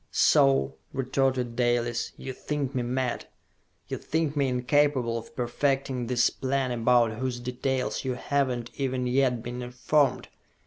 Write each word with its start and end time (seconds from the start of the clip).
"So," 0.09 0.77
retorted 0.93 1.55
Dalis, 1.55 2.11
"you 2.17 2.33
think 2.33 2.73
me 2.73 2.81
mad? 2.81 3.27
You 3.87 3.99
think 3.99 4.35
me 4.35 4.47
incapable 4.47 5.15
of 5.15 5.35
perfecting 5.35 6.07
this 6.07 6.31
plan 6.31 6.71
about 6.71 7.11
whose 7.19 7.39
details 7.39 8.03
you 8.03 8.15
have 8.15 8.47
not 8.47 8.71
even 8.79 9.05
yet 9.05 9.43
been 9.43 9.61
informed! 9.61 10.29